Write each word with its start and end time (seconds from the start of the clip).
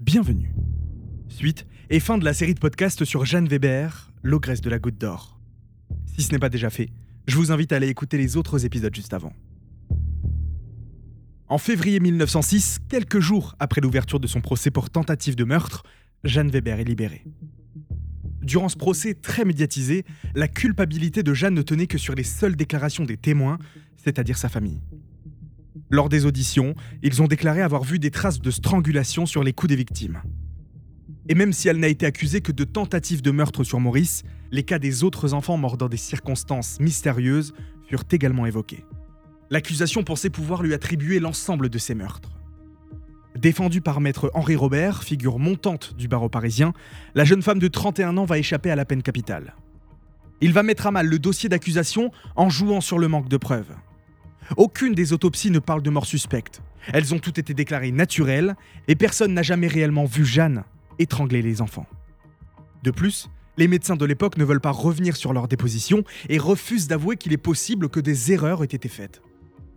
Bienvenue. 0.00 0.54
Suite 1.28 1.66
et 1.90 1.98
fin 1.98 2.18
de 2.18 2.24
la 2.24 2.32
série 2.32 2.54
de 2.54 2.60
podcasts 2.60 3.04
sur 3.04 3.24
Jeanne 3.24 3.48
Weber, 3.48 4.12
l'ogresse 4.22 4.60
de 4.60 4.70
la 4.70 4.78
goutte 4.78 4.96
d'or. 4.96 5.40
Si 6.06 6.22
ce 6.22 6.30
n'est 6.30 6.38
pas 6.38 6.48
déjà 6.48 6.70
fait, 6.70 6.90
je 7.26 7.34
vous 7.34 7.50
invite 7.50 7.72
à 7.72 7.76
aller 7.76 7.88
écouter 7.88 8.16
les 8.16 8.36
autres 8.36 8.64
épisodes 8.64 8.94
juste 8.94 9.12
avant. 9.12 9.32
En 11.48 11.58
février 11.58 11.98
1906, 11.98 12.78
quelques 12.88 13.18
jours 13.18 13.56
après 13.58 13.80
l'ouverture 13.80 14.20
de 14.20 14.28
son 14.28 14.40
procès 14.40 14.70
pour 14.70 14.88
tentative 14.88 15.34
de 15.34 15.42
meurtre, 15.42 15.82
Jeanne 16.22 16.48
Weber 16.48 16.78
est 16.78 16.84
libérée. 16.84 17.24
Durant 18.40 18.68
ce 18.68 18.76
procès 18.76 19.14
très 19.14 19.44
médiatisé, 19.44 20.04
la 20.36 20.46
culpabilité 20.46 21.24
de 21.24 21.34
Jeanne 21.34 21.54
ne 21.54 21.62
tenait 21.62 21.88
que 21.88 21.98
sur 21.98 22.14
les 22.14 22.22
seules 22.22 22.54
déclarations 22.54 23.04
des 23.04 23.16
témoins, 23.16 23.58
c'est-à-dire 23.96 24.38
sa 24.38 24.48
famille. 24.48 24.80
Lors 25.90 26.08
des 26.08 26.26
auditions, 26.26 26.74
ils 27.02 27.22
ont 27.22 27.26
déclaré 27.26 27.62
avoir 27.62 27.82
vu 27.82 27.98
des 27.98 28.10
traces 28.10 28.40
de 28.40 28.50
strangulation 28.50 29.24
sur 29.24 29.42
les 29.42 29.52
coups 29.52 29.70
des 29.70 29.76
victimes. 29.76 30.20
Et 31.28 31.34
même 31.34 31.52
si 31.52 31.68
elle 31.68 31.78
n'a 31.78 31.88
été 31.88 32.06
accusée 32.06 32.40
que 32.40 32.52
de 32.52 32.64
tentative 32.64 33.22
de 33.22 33.30
meurtre 33.30 33.64
sur 33.64 33.80
Maurice, 33.80 34.22
les 34.50 34.62
cas 34.62 34.78
des 34.78 35.04
autres 35.04 35.34
enfants 35.34 35.56
morts 35.56 35.76
dans 35.76 35.88
des 35.88 35.96
circonstances 35.96 36.78
mystérieuses 36.80 37.54
furent 37.86 38.04
également 38.10 38.46
évoqués. 38.46 38.84
L'accusation 39.50 40.02
pensait 40.02 40.30
pouvoir 40.30 40.62
lui 40.62 40.74
attribuer 40.74 41.20
l'ensemble 41.20 41.70
de 41.70 41.78
ces 41.78 41.94
meurtres. 41.94 42.38
Défendue 43.34 43.80
par 43.80 44.00
maître 44.00 44.30
Henri 44.34 44.56
Robert, 44.56 45.02
figure 45.02 45.38
montante 45.38 45.94
du 45.96 46.08
barreau 46.08 46.28
parisien, 46.28 46.72
la 47.14 47.24
jeune 47.24 47.42
femme 47.42 47.58
de 47.58 47.68
31 47.68 48.16
ans 48.16 48.24
va 48.24 48.38
échapper 48.38 48.70
à 48.70 48.76
la 48.76 48.84
peine 48.84 49.02
capitale. 49.02 49.54
Il 50.40 50.52
va 50.52 50.62
mettre 50.62 50.86
à 50.86 50.90
mal 50.90 51.06
le 51.06 51.18
dossier 51.18 51.48
d'accusation 51.48 52.10
en 52.36 52.50
jouant 52.50 52.80
sur 52.80 52.98
le 52.98 53.08
manque 53.08 53.28
de 53.28 53.36
preuves. 53.36 53.74
Aucune 54.56 54.94
des 54.94 55.12
autopsies 55.12 55.50
ne 55.50 55.58
parle 55.58 55.82
de 55.82 55.90
mort 55.90 56.06
suspecte. 56.06 56.62
Elles 56.92 57.14
ont 57.14 57.18
toutes 57.18 57.38
été 57.38 57.54
déclarées 57.54 57.92
naturelles 57.92 58.56
et 58.86 58.96
personne 58.96 59.34
n'a 59.34 59.42
jamais 59.42 59.66
réellement 59.66 60.04
vu 60.04 60.24
Jeanne 60.24 60.64
étrangler 60.98 61.42
les 61.42 61.60
enfants. 61.60 61.86
De 62.82 62.90
plus, 62.90 63.28
les 63.56 63.68
médecins 63.68 63.96
de 63.96 64.04
l'époque 64.04 64.36
ne 64.36 64.44
veulent 64.44 64.60
pas 64.60 64.70
revenir 64.70 65.16
sur 65.16 65.32
leur 65.32 65.48
déposition 65.48 66.04
et 66.28 66.38
refusent 66.38 66.86
d'avouer 66.86 67.16
qu'il 67.16 67.32
est 67.32 67.36
possible 67.36 67.88
que 67.88 68.00
des 68.00 68.32
erreurs 68.32 68.62
aient 68.62 68.66
été 68.66 68.88
faites. 68.88 69.20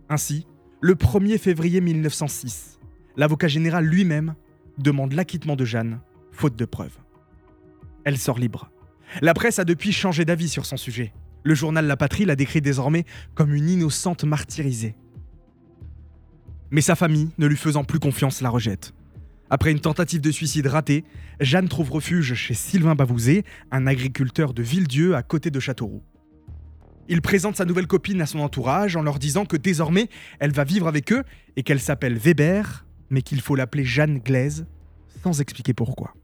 Ainsi, 0.08 0.46
le 0.80 0.94
1er 0.94 1.38
février 1.38 1.80
1906, 1.80 2.78
l'avocat 3.16 3.48
général 3.48 3.84
lui-même 3.84 4.34
demande 4.78 5.12
l'acquittement 5.12 5.56
de 5.56 5.64
Jeanne, 5.64 6.00
faute 6.30 6.56
de 6.56 6.64
preuves. 6.64 6.96
Elle 8.04 8.18
sort 8.18 8.38
libre. 8.38 8.70
La 9.20 9.34
presse 9.34 9.58
a 9.58 9.64
depuis 9.64 9.92
changé 9.92 10.24
d'avis 10.24 10.48
sur 10.48 10.64
son 10.64 10.76
sujet. 10.76 11.12
Le 11.44 11.54
journal 11.54 11.86
La 11.86 11.96
Patrie 11.96 12.24
la 12.24 12.36
décrit 12.36 12.60
désormais 12.60 13.04
comme 13.34 13.54
une 13.54 13.68
innocente 13.68 14.24
martyrisée. 14.24 14.94
Mais 16.70 16.80
sa 16.80 16.94
famille, 16.94 17.30
ne 17.38 17.46
lui 17.46 17.56
faisant 17.56 17.84
plus 17.84 17.98
confiance, 17.98 18.40
la 18.40 18.48
rejette. 18.48 18.94
Après 19.50 19.70
une 19.70 19.80
tentative 19.80 20.22
de 20.22 20.30
suicide 20.30 20.66
ratée, 20.66 21.04
Jeanne 21.38 21.68
trouve 21.68 21.90
refuge 21.90 22.32
chez 22.32 22.54
Sylvain 22.54 22.94
Bavouzé, 22.94 23.44
un 23.70 23.86
agriculteur 23.86 24.54
de 24.54 24.62
Villedieu 24.62 25.14
à 25.14 25.22
côté 25.22 25.50
de 25.50 25.60
Châteauroux. 25.60 26.02
Il 27.08 27.20
présente 27.20 27.56
sa 27.56 27.66
nouvelle 27.66 27.86
copine 27.86 28.22
à 28.22 28.26
son 28.26 28.38
entourage 28.38 28.96
en 28.96 29.02
leur 29.02 29.18
disant 29.18 29.44
que 29.44 29.58
désormais 29.58 30.08
elle 30.38 30.52
va 30.52 30.64
vivre 30.64 30.88
avec 30.88 31.12
eux 31.12 31.24
et 31.56 31.62
qu'elle 31.62 31.80
s'appelle 31.80 32.16
Weber, 32.16 32.86
mais 33.10 33.20
qu'il 33.20 33.42
faut 33.42 33.54
l'appeler 33.54 33.84
Jeanne 33.84 34.20
Glaise, 34.20 34.64
sans 35.22 35.40
expliquer 35.42 35.74
pourquoi. 35.74 36.14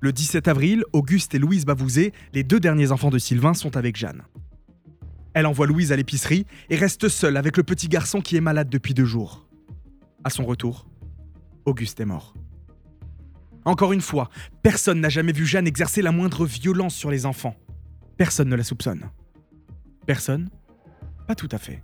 Le 0.00 0.12
17 0.12 0.46
avril, 0.48 0.84
Auguste 0.92 1.34
et 1.34 1.38
Louise 1.38 1.64
Bavouzé, 1.64 2.12
les 2.34 2.44
deux 2.44 2.60
derniers 2.60 2.92
enfants 2.92 3.10
de 3.10 3.18
Sylvain, 3.18 3.54
sont 3.54 3.76
avec 3.76 3.96
Jeanne. 3.96 4.22
Elle 5.32 5.46
envoie 5.46 5.66
Louise 5.66 5.92
à 5.92 5.96
l'épicerie 5.96 6.46
et 6.70 6.76
reste 6.76 7.08
seule 7.08 7.36
avec 7.36 7.56
le 7.56 7.62
petit 7.62 7.88
garçon 7.88 8.20
qui 8.20 8.36
est 8.36 8.40
malade 8.40 8.68
depuis 8.68 8.94
deux 8.94 9.04
jours. 9.04 9.46
À 10.24 10.30
son 10.30 10.44
retour, 10.44 10.86
Auguste 11.64 12.00
est 12.00 12.06
mort. 12.06 12.34
Encore 13.64 13.92
une 13.92 14.00
fois, 14.00 14.28
personne 14.62 15.00
n'a 15.00 15.08
jamais 15.08 15.32
vu 15.32 15.44
Jeanne 15.44 15.66
exercer 15.66 16.02
la 16.02 16.12
moindre 16.12 16.46
violence 16.46 16.94
sur 16.94 17.10
les 17.10 17.26
enfants. 17.26 17.56
Personne 18.16 18.48
ne 18.48 18.56
la 18.56 18.64
soupçonne. 18.64 19.10
Personne? 20.06 20.48
Pas 21.26 21.34
tout 21.34 21.48
à 21.50 21.58
fait. 21.58 21.82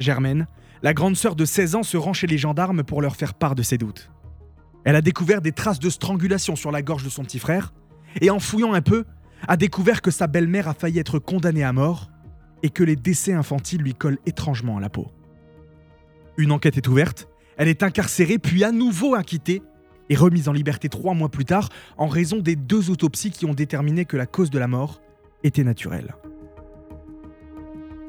Germaine, 0.00 0.46
la 0.82 0.94
grande 0.94 1.16
sœur 1.16 1.36
de 1.36 1.44
16 1.44 1.74
ans, 1.74 1.82
se 1.82 1.96
rend 1.96 2.12
chez 2.12 2.26
les 2.26 2.38
gendarmes 2.38 2.84
pour 2.84 3.02
leur 3.02 3.16
faire 3.16 3.34
part 3.34 3.54
de 3.54 3.62
ses 3.62 3.76
doutes. 3.76 4.10
Elle 4.84 4.96
a 4.96 5.00
découvert 5.00 5.40
des 5.40 5.52
traces 5.52 5.80
de 5.80 5.90
strangulation 5.90 6.56
sur 6.56 6.70
la 6.70 6.82
gorge 6.82 7.04
de 7.04 7.10
son 7.10 7.24
petit 7.24 7.38
frère, 7.38 7.72
et 8.20 8.30
en 8.30 8.38
fouillant 8.38 8.72
un 8.72 8.80
peu, 8.80 9.04
a 9.46 9.56
découvert 9.56 10.02
que 10.02 10.10
sa 10.10 10.26
belle-mère 10.26 10.68
a 10.68 10.74
failli 10.74 10.98
être 10.98 11.18
condamnée 11.18 11.62
à 11.62 11.72
mort 11.72 12.10
et 12.62 12.70
que 12.70 12.82
les 12.82 12.96
décès 12.96 13.32
infantiles 13.32 13.82
lui 13.82 13.94
collent 13.94 14.18
étrangement 14.26 14.78
à 14.78 14.80
la 14.80 14.88
peau. 14.88 15.08
Une 16.36 16.52
enquête 16.52 16.76
est 16.76 16.88
ouverte, 16.88 17.28
elle 17.56 17.68
est 17.68 17.82
incarcérée 17.82 18.38
puis 18.38 18.64
à 18.64 18.72
nouveau 18.72 19.14
acquittée 19.14 19.62
et 20.08 20.16
remise 20.16 20.48
en 20.48 20.52
liberté 20.52 20.88
trois 20.88 21.14
mois 21.14 21.28
plus 21.28 21.44
tard 21.44 21.68
en 21.96 22.08
raison 22.08 22.38
des 22.38 22.56
deux 22.56 22.90
autopsies 22.90 23.30
qui 23.30 23.46
ont 23.46 23.54
déterminé 23.54 24.04
que 24.04 24.16
la 24.16 24.26
cause 24.26 24.50
de 24.50 24.58
la 24.58 24.68
mort 24.68 25.00
était 25.44 25.64
naturelle. 25.64 26.14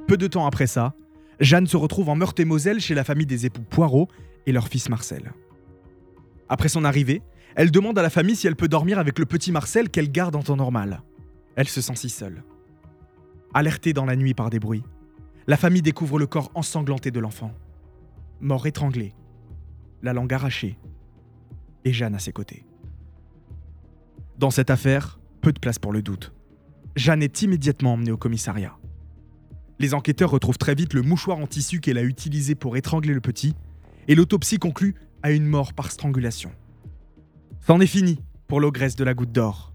Peu 0.08 0.18
de 0.18 0.28
temps 0.28 0.46
après 0.46 0.68
ça, 0.68 0.94
Jeanne 1.40 1.68
se 1.68 1.78
retrouve 1.78 2.10
en 2.10 2.16
Meurthe-et-Moselle 2.16 2.80
chez 2.80 2.96
la 2.96 3.04
famille 3.04 3.26
des 3.26 3.46
époux 3.46 3.62
Poirot 3.62 4.08
et 4.46 4.52
leur 4.52 4.68
fils 4.68 4.90
Marcel. 4.90 5.34
Après 6.50 6.70
son 6.70 6.84
arrivée, 6.84 7.22
elle 7.56 7.72
demande 7.72 7.98
à 7.98 8.02
la 8.02 8.10
famille 8.10 8.36
si 8.36 8.48
elle 8.48 8.56
peut 8.56 8.68
dormir 8.68 9.00
avec 9.00 9.20
le 9.20 9.26
petit 9.26 9.52
Marcel 9.52 9.90
qu'elle 9.90 10.12
garde 10.12 10.36
en 10.36 10.44
temps 10.44 10.56
normal. 10.56 11.02
Elle 11.56 11.68
se 11.68 11.82
sent 11.82 11.96
si 11.96 12.10
seule. 12.10 12.44
Alertée 13.54 13.94
dans 13.94 14.06
la 14.06 14.16
nuit 14.16 14.34
par 14.34 14.50
des 14.50 14.60
bruits, 14.60 14.84
la 15.48 15.58
famille 15.58 15.82
découvre 15.82 16.20
le 16.20 16.28
corps 16.28 16.52
ensanglanté 16.56 17.12
de 17.12 17.20
l'enfant. 17.20 17.52
Mort 18.42 18.68
étranglé, 18.68 19.14
la 20.02 20.14
langue 20.14 20.34
arrachée, 20.34 20.78
et 21.86 21.94
Jeanne 21.94 22.16
à 22.16 22.20
ses 22.20 22.32
côtés. 22.32 22.66
Dans 24.38 24.52
cette 24.52 24.70
affaire, 24.70 25.20
peu 25.42 25.52
de 25.52 25.60
place 25.60 25.80
pour 25.80 25.92
le 25.92 26.02
doute. 26.02 26.34
Jeanne 26.96 27.24
est 27.24 27.42
immédiatement 27.42 27.94
emmenée 27.94 28.12
au 28.12 28.18
commissariat. 28.18 28.78
Les 29.80 29.94
enquêteurs 29.94 30.32
retrouvent 30.32 30.58
très 30.58 30.76
vite 30.76 30.94
le 30.94 31.02
mouchoir 31.02 31.38
en 31.38 31.48
tissu 31.48 31.80
qu'elle 31.80 31.98
a 31.98 32.04
utilisé 32.04 32.56
pour 32.56 32.78
étrangler 32.78 33.14
le 33.14 33.22
petit, 33.22 33.56
et 34.08 34.16
l'autopsie 34.16 34.60
conclut 34.60 34.96
à 35.24 35.32
une 35.32 35.46
mort 35.46 35.74
par 35.74 35.92
strangulation. 35.92 36.52
C'en 37.62 37.80
est 37.80 37.88
fini 37.88 38.20
pour 38.48 38.60
l'ogresse 38.60 38.96
de 38.96 39.04
la 39.04 39.14
goutte 39.14 39.32
d'or. 39.32 39.74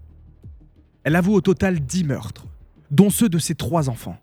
Elle 1.03 1.15
avoue 1.15 1.33
au 1.33 1.41
total 1.41 1.79
10 1.79 2.03
meurtres, 2.03 2.47
dont 2.91 3.09
ceux 3.09 3.29
de 3.29 3.37
ses 3.37 3.55
trois 3.55 3.89
enfants. 3.89 4.17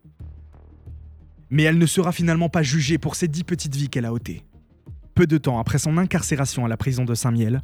Mais 1.51 1.63
elle 1.63 1.79
ne 1.79 1.87
sera 1.87 2.13
finalement 2.13 2.49
pas 2.49 2.63
jugée 2.63 2.99
pour 2.99 3.15
ces 3.15 3.29
dix 3.29 3.45
petites 3.45 3.77
vies 3.77 3.89
qu'elle 3.89 4.05
a 4.05 4.13
ôtées. 4.13 4.43
Peu 5.15 5.27
de 5.27 5.39
temps 5.39 5.59
après 5.59 5.79
son 5.79 5.99
incarcération 5.99 6.65
à 6.65 6.69
la 6.69 6.77
prison 6.77 7.05
de 7.05 7.15
Saint-Miel, 7.15 7.63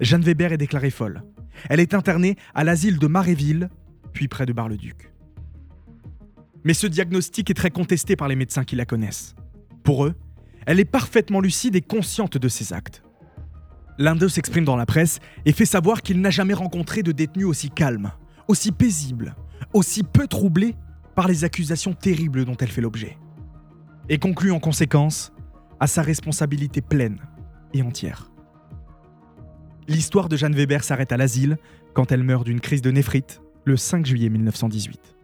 Jeanne 0.00 0.22
Weber 0.22 0.52
est 0.52 0.58
déclarée 0.58 0.90
folle. 0.90 1.22
Elle 1.68 1.80
est 1.80 1.94
internée 1.94 2.36
à 2.54 2.64
l'asile 2.64 2.98
de 2.98 3.06
Maréville, 3.06 3.68
puis 4.12 4.28
près 4.28 4.46
de 4.46 4.52
Bar-le-Duc. 4.52 5.12
Mais 6.64 6.74
ce 6.74 6.86
diagnostic 6.86 7.50
est 7.50 7.54
très 7.54 7.70
contesté 7.70 8.16
par 8.16 8.28
les 8.28 8.36
médecins 8.36 8.64
qui 8.64 8.76
la 8.76 8.86
connaissent. 8.86 9.34
Pour 9.84 10.06
eux, 10.06 10.14
elle 10.66 10.80
est 10.80 10.84
parfaitement 10.84 11.40
lucide 11.40 11.76
et 11.76 11.80
consciente 11.80 12.36
de 12.36 12.48
ses 12.48 12.72
actes. 12.72 13.02
L'un 13.98 14.14
d'eux 14.14 14.28
s'exprime 14.28 14.64
dans 14.64 14.76
la 14.76 14.84
presse 14.84 15.20
et 15.46 15.52
fait 15.52 15.64
savoir 15.64 16.02
qu'il 16.02 16.20
n'a 16.20 16.30
jamais 16.30 16.54
rencontré 16.54 17.02
de 17.02 17.12
détenu 17.12 17.44
aussi 17.44 17.70
calme, 17.70 18.12
aussi 18.48 18.72
paisible, 18.72 19.34
aussi 19.72 20.02
peu 20.02 20.26
troublé 20.26 20.74
par 21.14 21.28
les 21.28 21.44
accusations 21.44 21.94
terribles 21.94 22.44
dont 22.44 22.56
elle 22.56 22.70
fait 22.70 22.82
l'objet. 22.82 23.16
Et 24.08 24.18
conclut 24.18 24.52
en 24.52 24.60
conséquence 24.60 25.32
à 25.80 25.86
sa 25.86 26.02
responsabilité 26.02 26.82
pleine 26.82 27.18
et 27.72 27.82
entière. 27.82 28.30
L'histoire 29.88 30.28
de 30.28 30.36
Jeanne 30.36 30.54
Weber 30.54 30.84
s'arrête 30.84 31.12
à 31.12 31.16
l'asile 31.16 31.58
quand 31.94 32.12
elle 32.12 32.22
meurt 32.22 32.44
d'une 32.44 32.60
crise 32.60 32.82
de 32.82 32.90
néphrite 32.90 33.40
le 33.64 33.76
5 33.76 34.04
juillet 34.04 34.28
1918. 34.28 35.15